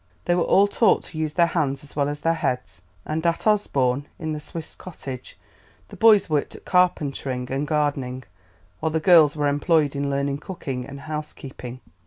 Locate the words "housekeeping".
11.01-11.81